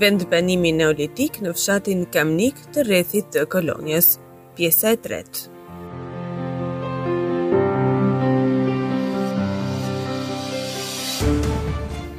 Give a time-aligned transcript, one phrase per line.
[0.00, 4.10] vendbanimi neolitik në fshatin Kamnik të rrethit të kolonjes.
[4.56, 5.54] Pjesa e tretë.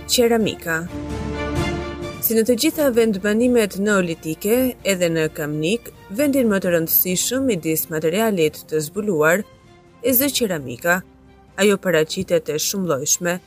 [0.09, 0.79] Qeramika
[2.25, 7.93] Si në të gjitha vendbanimet neolitike, edhe në Kamnik, vendin më të rëndësishëm i disë
[7.93, 9.43] materialit të zbuluar,
[10.01, 10.97] e zë qeramika,
[11.61, 13.37] ajo paracitet e shumë lojshme,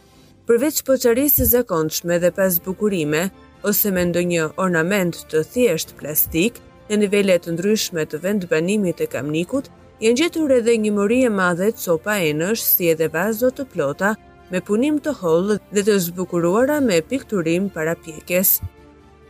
[0.47, 3.27] përveç poqarisë zakonçme dhe pas bukurime,
[3.65, 6.57] ose me një ornament të thjesht plastik
[6.89, 9.67] në nivele të ndryshme të vendbanimit të kamnikut,
[10.01, 14.15] janë gjetur edhe një mori e madhe copa enësh si edhe vazo të plota
[14.51, 18.55] me punim të hollë dhe të zbukuruara me pikturim para pjekes.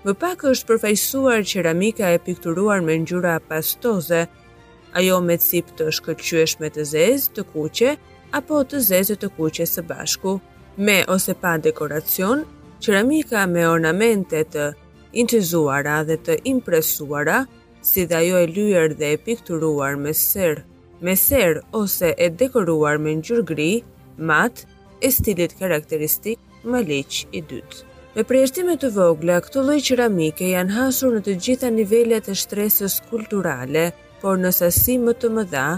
[0.04, 4.22] Më pak është përfaqësuar qeramika e pikturuar me ngjyra pastoze,
[4.96, 7.96] ajo me cip të shkëlqyesh me të zezë të kuqe
[8.40, 10.38] apo të zezë të kuqe së bashku,
[10.86, 12.46] me ose pa dekoracion
[12.80, 14.70] qeramika me ornamente të
[15.20, 17.42] incizuara dhe të impresuara,
[17.84, 20.62] si dhe ajo e lyer dhe e pikturuar me ser,
[21.04, 23.70] me ser ose e dekoruar me ngjyrë gri,
[24.30, 24.64] mat,
[25.04, 27.84] e stilit karakteristik më leq i dytë.
[28.16, 32.96] Me përjashtime të vogla, këto lloj qeramike janë hasur në të gjitha nivelet e shtresës
[33.10, 33.90] kulturale,
[34.22, 35.68] por në sasi më të mëdha,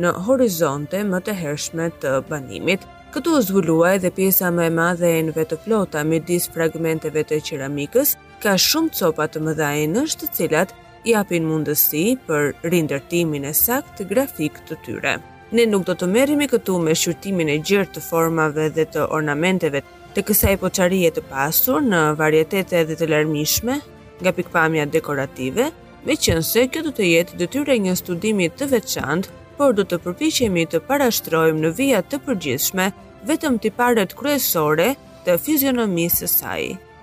[0.00, 5.08] në horizonte më të hershme të banimit, Këtu është zhvullua edhe pjesa më e madhe
[5.16, 8.12] e në vetë plota me disë fragmenteve të qeramikës,
[8.44, 10.74] ka shumë copa të mëdha e nështë të cilat
[11.10, 15.16] i apin mundësi për rindërtimin e sakt të grafik të tyre.
[15.50, 19.82] Ne nuk do të merimi këtu me shqyrtimin e gjerë të formave dhe të ornamenteve
[20.14, 23.80] të kësaj poqarije të pasur në varietete dhe të larmishme
[24.22, 25.72] nga pikpamja dekorative,
[26.06, 30.62] me qënëse kjo do të jetë dëtyre një studimit të veçantë por do të përpiqemi
[30.72, 32.84] të parashtrojmë në vijat të përgjithshme
[33.28, 34.94] vetëm tiparet kryesore
[35.26, 36.62] të fizionomisë së saj.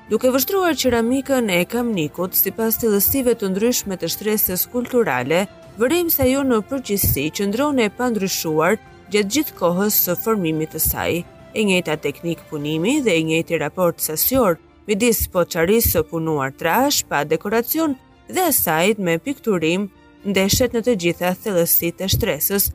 [0.10, 5.44] Duke vështruar qeramikën e kamnikut si pas të lësive të ndryshme të shtresës kulturale,
[5.78, 8.80] vërim se ju në përgjithsi që ndrone e pandryshuar
[9.14, 11.20] gjithë gjithë kohës së formimit të saj.
[11.58, 14.58] E njëta teknik punimi dhe e njëti raport sasjor,
[14.90, 17.94] midis po qarisë së punuar trash, pa dekoracion
[18.34, 19.88] dhe sajt me pikturim
[20.26, 22.72] ndeshet në të gjitha thellësit të shtresës,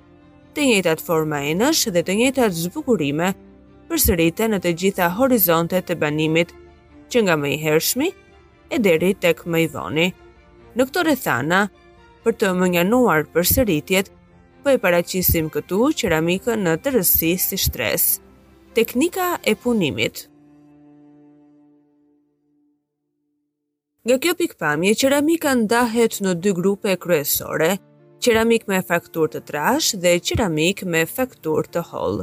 [0.55, 3.33] të njëjtat forma enësh dhe të njëjtat zbukurime
[3.91, 6.53] përsëriten në të gjitha horizontet e banimit,
[7.11, 8.11] që nga më i hershmi
[8.71, 10.07] e deri tek më i voni.
[10.77, 11.65] Në këtë rrethana,
[12.25, 14.09] për të mënjanuar përsëritjet,
[14.63, 18.21] po për e paraqisim këtu qeramikën në rësi si shtres.
[18.75, 20.29] Teknika e punimit
[24.07, 27.69] Nga kjo pikpamje, qeramika ndahet në dy grupe kryesore,
[28.25, 32.17] qeramik me faktur të trash dhe qeramik me faktur të hol.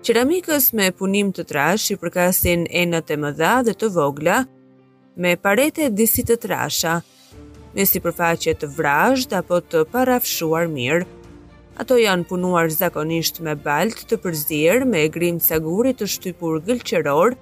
[0.00, 4.38] Qeramikës me punim të trash i përkasin enët e mëdha dhe të vogla,
[5.20, 6.94] me parete disit të trasha,
[7.76, 11.04] me si përfaqet të vrajsh dhe apo të parafshuar mirë.
[11.82, 17.36] Ato janë punuar zakonisht me balt të përzir, me grim të sagurit të shtypur gëlqeror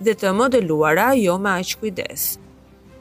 [0.00, 2.40] dhe të modeluara jo ma aqë kujdesë.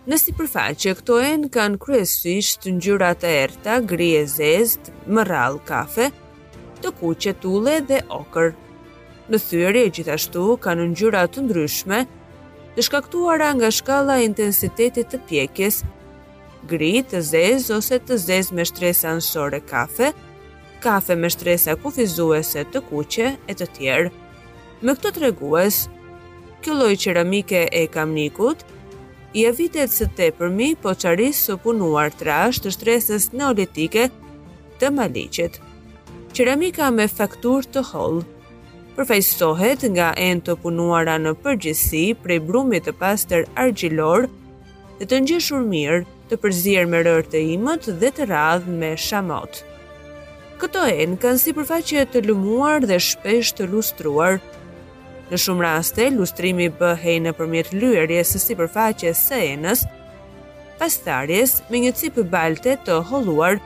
[0.03, 4.89] Në si përfaqe, këto e në kanë kresisht të njërat e erta, gri e zezd,
[5.15, 6.09] mëral, kafe,
[6.83, 8.49] të kuqe, tule dhe okër.
[9.31, 12.01] Në thyri e gjithashtu kanë njërat të ndryshme,
[12.75, 15.79] të shkaktuara nga shkala intensitetit të pjekjes,
[16.67, 20.11] gri të zez ose të zez me shtresa nësore kafe,
[20.83, 24.11] kafe me shtresa kufizuese të kuqe e të tjerë.
[24.83, 25.85] Me këto të reguës,
[26.59, 28.67] kjo lojë qëramike e kamnikut,
[29.33, 34.03] i evitet së te përmi po qarisë së punuar trash të shtresës neolitike
[34.81, 35.55] të maliqit.
[36.37, 38.21] Qeramika me faktur të hollë
[38.97, 44.27] përfejsohet nga en të punuara në përgjithsi prej brumit të pastër argjilor
[44.99, 49.63] dhe të një shurmir të përzirë me rërë të imët dhe të radhë me shamot.
[50.61, 54.37] Këto enë kanë si përfaqe të lumuar dhe shpesh të lustruar,
[55.33, 59.79] Në shumë raste, lustrimi bëhej në përmjet lyërje së si përfaqe së enës,
[60.77, 63.57] pastarjes me një cipë balte të holuar,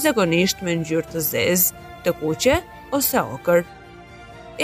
[0.00, 2.56] zakonisht me një gjyrë të zezë, të kuqe
[2.96, 3.60] ose okër.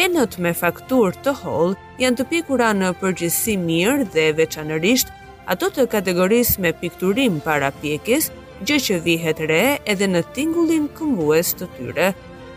[0.07, 5.13] Enët me faktur të hol janë të pikura në përgjithsi mirë dhe veçanërisht
[5.55, 8.31] ato të kategoris me pikturim para pjekis,
[8.65, 9.63] gjë që vihet re
[9.95, 12.09] edhe në tingullin këmbues të tyre.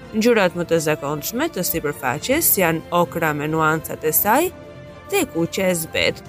[0.10, 4.48] Ngjyrat më të zakonshme të sipërfaqes janë okra me nuancat e saj
[5.12, 6.22] dhe kuqe e zbet.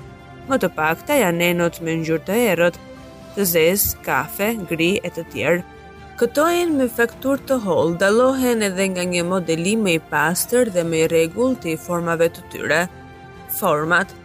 [0.51, 2.77] Më të pakta janë enot me ngjyrë të errët,
[3.37, 5.63] të zezë, kafe, gri e të tjerë.
[6.21, 10.85] Këto janë me faktur të holl, dallohen edhe nga një modeli më i pastër dhe
[10.91, 12.83] më i rregullt i formave të tyre.
[13.57, 14.17] Format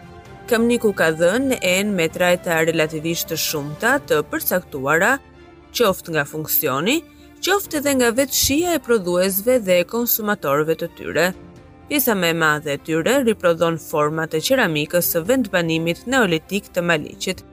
[0.49, 5.15] Kam një ku ka dhënë në enë me trajta relativisht të shumëta të përsaktuara,
[5.73, 6.99] qoftë nga funksioni,
[7.45, 11.25] qofte edhe nga vetë shia e prodhuesve dhe e konsumatorve të tyre.
[11.89, 17.43] Pjesa me madhe e tyre riprodhon format e qeramikës së vendbanimit neolitik të maliqit.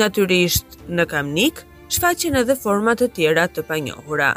[0.00, 1.60] Natyrisht në kamnik,
[1.92, 4.30] shfaqen edhe format të tjera të panjohura.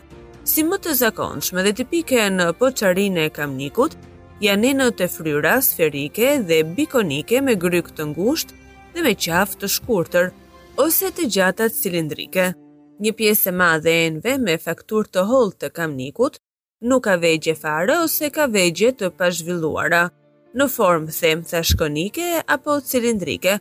[0.51, 3.95] Si më të zakonshme dhe tipike në poçarinë e kamnikut,
[4.44, 8.51] janë në të fryra sferike dhe bikonike me gryk të ngusht
[8.94, 10.29] dhe me qaf të shkurtër,
[10.88, 12.51] ose të gjatat cilindrike
[13.03, 16.38] një pjesë e madhe e enve me faktur të hold të kamnikut,
[16.89, 20.03] nuk ka vegje fare ose ka vegje të pashvilluara,
[20.56, 23.57] në formë them thashkonike apo cilindrike,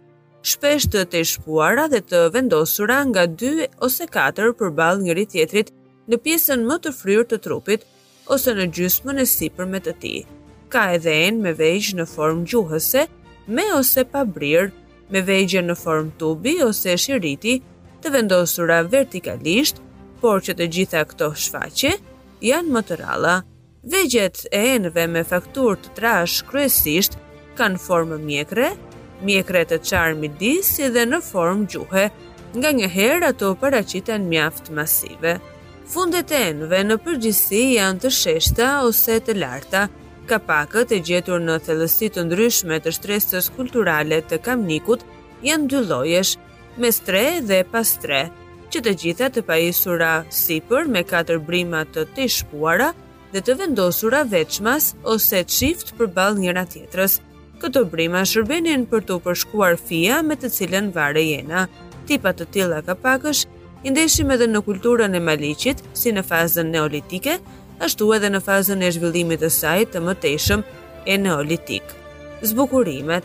[0.46, 5.72] shpesh të të shpuara dhe të vendosura nga 2 ose 4 për balë njëri tjetrit
[6.10, 7.86] në pjesën më të fryrë të trupit
[8.36, 10.14] ose në gjysmën e si për me të ti.
[10.70, 13.06] Ka edhe enë me vejgjë në formë gjuhëse,
[13.56, 14.70] me ose pa brirë,
[15.10, 17.58] me vejgjë në formë tubi ose shiriti,
[18.04, 19.78] të vendosura vertikalisht,
[20.20, 21.94] por që të gjitha këto shfaqe,
[22.44, 23.36] janë më të ralla.
[23.92, 27.16] Vegjet e enëve me faktur të trash kryesisht
[27.58, 28.70] kanë formë mjekre,
[29.24, 32.06] mjekre të qarë midis si dhe në formë gjuhe,
[32.54, 35.38] nga një herë ato paracitan mjaft masive.
[35.92, 39.86] Fundet e enëve në përgjithsi janë të sheshta ose të larta,
[40.30, 45.04] kapakët e gjetur në thellësi të ndryshme të shtresës kulturale të kamnikut
[45.44, 46.36] janë dy llojesh,
[46.76, 48.22] me stre dhe pas stre,
[48.72, 52.88] që të gjitha të pajisura sipër me katër brima të të shpuara
[53.34, 57.20] dhe të vendosura veçmas ose të shift për bal njëra tjetrës.
[57.62, 61.68] Këto brima shërbenin për të përshkuar fia me të cilën vare jena.
[62.08, 63.44] Tipa të tila ka pakësh,
[63.86, 67.38] indeshim edhe në kulturën e malicit, si në fazën neolitike,
[67.82, 70.66] ashtu edhe në fazën e zhvillimit e sajtë të mëteshëm
[71.06, 71.94] e neolitik.
[72.44, 73.24] Zbukurimet,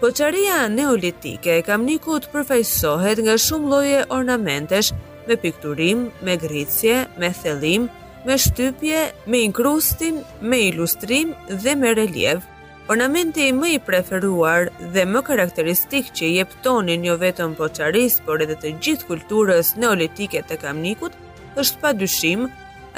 [0.00, 4.90] Poçaria neolitike e kamnikut përfaqësohet nga shumë lloje ornamentesh
[5.28, 7.86] me pikturim, me gricje, me thellim,
[8.26, 10.18] me shtypje, me inkrustim,
[10.50, 11.32] me ilustrim
[11.64, 12.44] dhe me relief.
[12.92, 18.54] Ornamenti më i preferuar dhe më karakteristik që jep tonin jo vetëm poçaris, por edhe
[18.64, 21.16] të gjithë kulturës neolitike të kamnikut,
[21.64, 22.44] është pa dyshim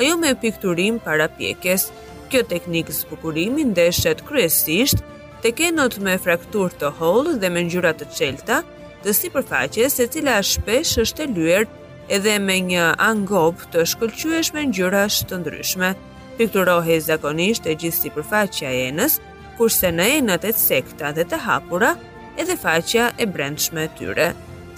[0.03, 1.87] ajo me pikturim para pjekes.
[2.29, 5.01] Kjo teknikë zbukurimi ndeshet kryesisht
[5.45, 8.07] tekenot me fraktur të hollë dhe me ngjyra të
[8.49, 8.59] dhe
[9.03, 11.69] të sipërfaqes e cila shpesh është e lyer
[12.17, 15.91] edhe me një angop të shkullqyesh me ngjyra të ndryshme.
[16.39, 19.21] Pikturohej zakonisht e gjithë sipërfaqja e enës,
[19.59, 21.93] kurse në enat e sekta dhe të hapura
[22.39, 24.29] edhe faqja e brendshme e tyre.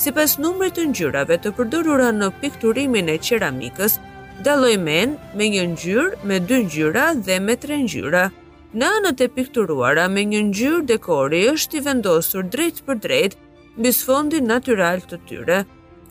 [0.01, 3.97] Si pas numrit të ngjyrave të përdurura në pikturimin e qeramikës,
[4.45, 8.27] daloj men me një ngjyrë, me dy ngjyra dhe me tre ngjyra.
[8.71, 13.33] Në anët e pikturuara me një ngjyrë dekori është i vendosur drejt për drejt
[13.81, 15.57] mbi sfondin natyral të tyre,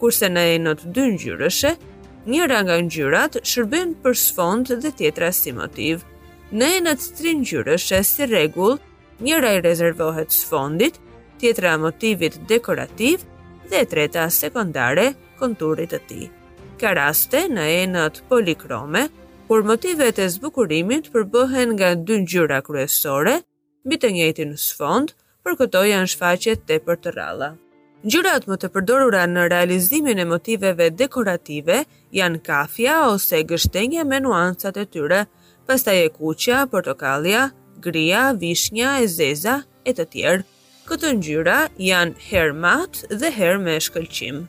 [0.01, 1.71] kurse në enët dy ngjyreshe,
[2.27, 6.03] njëra nga ngjyrat shërben për sfond dhe tjetra si motiv.
[6.51, 8.75] Në enët tre ngjyreshe si rregull,
[9.23, 10.97] njëra i rezervohet sfondit,
[11.39, 13.23] tjetra motivit dekorativ
[13.71, 16.27] dhe e treta sekondare konturit të tij.
[16.81, 19.07] Ka raste në enët polikrome
[19.49, 23.33] Kur motivet e zbukurimit përbëhen nga dy ngjyra kryesore
[23.85, 27.47] mbi të njëjtin sfond, për këto janë shfaqje tepër të ralla.
[28.05, 31.79] Ngjyrat më të përdorura në realizimin e motiveve dekorative
[32.19, 35.23] janë kafja ose gështenja me nuancat e tyre,
[35.67, 37.47] pastaj e kuqja, portokallja,
[37.87, 39.55] gria, vishnja e zeza
[39.89, 40.45] e të tjerë.
[40.89, 41.57] Këto ngjyra
[41.89, 44.45] janë her mat dhe her me shkëlqim.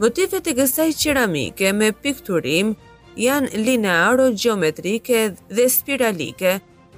[0.00, 2.72] Motivet e kësaj qeramike me pikturim
[3.18, 5.20] janë linearo geometrike
[5.58, 6.52] dhe spiralike,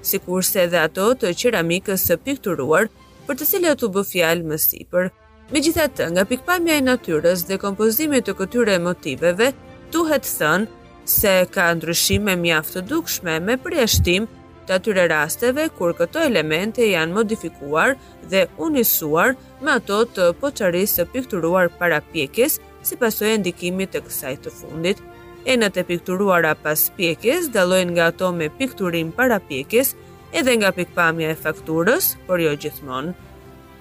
[0.08, 2.90] si kurse dhe ato të qeramikës së pikturuar,
[3.28, 5.08] për të cilët u bë fjalë më sipër.
[5.54, 9.48] Megjithatë, nga pikpamja e natyrës dhe kompozimit të këtyre motiveve,
[9.94, 14.28] duhet thënë se ka ndryshime mjaft të dukshme me përjashtim
[14.68, 17.96] të atyre rasteve kur këto elemente janë modifikuar
[18.30, 24.36] dhe unisuar me ato të poçarisë së pikturuar para pjekjes si pasojë ndikimit të kësaj
[24.44, 25.00] të fundit.
[25.46, 29.94] Enat e pikturuara pas pjekjes dalojnë nga ato me pikturim para pjekjes
[30.36, 33.14] edhe nga pikpamja e fakturës, por jo gjithmonë.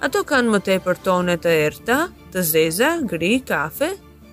[0.05, 1.97] Ato kanë më tepër tone të erta,
[2.33, 3.89] të zeza, gri, kafe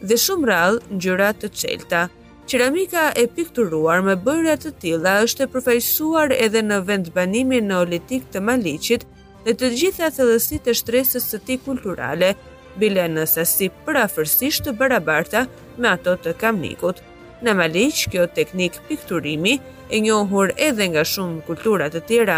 [0.07, 2.05] dhe shumë rrallë ngjyra të çelta.
[2.47, 8.31] Qeramika e pikturuar me bëra të tilla është e përfaqësuar edhe në vendbanimin në neolitik
[8.31, 9.07] të Maliqit
[9.45, 12.37] dhe të gjitha thellësitë e shtresës së tij kulturale
[12.79, 15.47] bile në sasi prafërsisht të barabarta
[15.83, 17.03] me ato të kamnikut.
[17.45, 19.57] Në Maliq, kjo teknik pikturimi
[19.93, 22.37] e njohur edhe nga shumë kulturat të tjera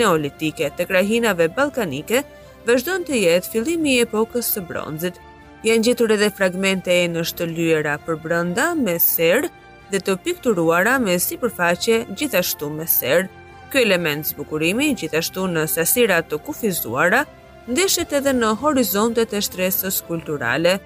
[0.00, 2.24] neolitike të krahinave balkanike,
[2.66, 5.18] vëzhdojnë të jetë fillimi i epokës së bronzit.
[5.66, 9.50] Janë gjetur edhe fragmente e në shtëllyera për brënda me serë
[9.92, 13.28] dhe të pikturuara me si përfaqe gjithashtu me serë.
[13.70, 17.22] Kjo element zbukurimi gjithashtu në sasira të kufizuara
[17.70, 20.78] ndeshet edhe në horizontet e shtresës kulturale,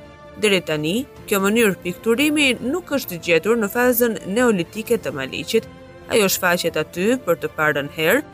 [0.42, 5.66] Dere tani, kjo mënyrë pikturimi nuk është gjetur në fazën neolitike të Maliqit.
[6.10, 8.24] Ajo shfaqet aty për të parën herë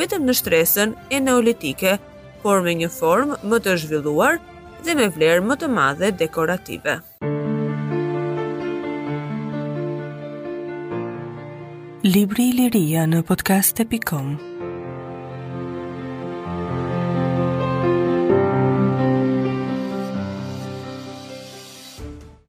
[0.00, 1.98] vetëm në shtresën e neolitike,
[2.42, 4.40] por me një formë më të zhvilluar
[4.86, 6.96] dhe me vlerë më të madhe dekorative.
[12.06, 14.49] Libri i Liria në podcast.com